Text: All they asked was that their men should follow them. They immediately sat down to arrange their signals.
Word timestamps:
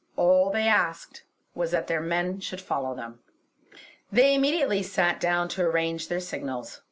All 0.15 0.49
they 0.49 0.67
asked 0.67 1.21
was 1.53 1.69
that 1.69 1.85
their 1.85 2.01
men 2.01 2.39
should 2.39 2.59
follow 2.59 2.95
them. 2.95 3.19
They 4.11 4.33
immediately 4.33 4.81
sat 4.81 5.19
down 5.19 5.47
to 5.49 5.61
arrange 5.61 6.07
their 6.07 6.19
signals. 6.19 6.79